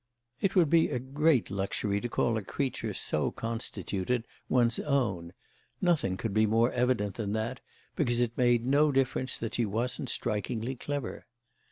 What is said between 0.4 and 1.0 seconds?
It would be a